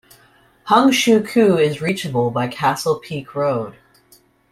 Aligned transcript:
Hung 0.63 0.91
Shui 0.91 1.19
Kiu 1.21 1.57
is 1.59 1.79
reachable 1.79 2.31
by 2.31 2.47
Castle 2.47 2.95
Peak 2.97 3.35
Road. 3.35 3.75